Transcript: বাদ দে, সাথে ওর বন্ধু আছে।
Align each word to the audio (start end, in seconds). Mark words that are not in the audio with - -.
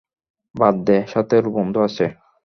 বাদ 0.55 0.75
দে, 0.87 0.97
সাথে 1.07 1.33
ওর 1.39 1.47
বন্ধু 1.55 1.79
আছে। 1.87 2.05